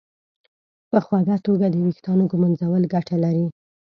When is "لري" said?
3.23-3.45